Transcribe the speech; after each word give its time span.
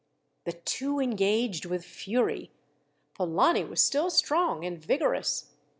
The 0.45 0.53
two 0.53 0.99
engaged 0.99 1.65
with 1.67 1.85
fury. 1.85 2.49
Polani 3.13 3.63
was 3.65 3.83
still 3.83 4.09
strong 4.09 4.65
and 4.65 4.79
vigorous. 4.83 5.51